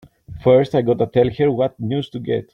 First 0.43 0.73
I 0.73 0.81
gotta 0.81 1.05
tell 1.05 1.29
her 1.29 1.51
what 1.51 1.79
news 1.79 2.09
to 2.09 2.19
get! 2.19 2.49